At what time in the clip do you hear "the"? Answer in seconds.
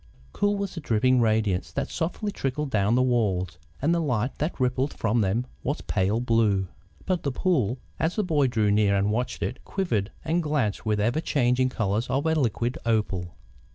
0.73-0.81, 2.95-3.03, 3.93-3.99, 7.21-7.31, 8.15-8.23, 10.97-11.03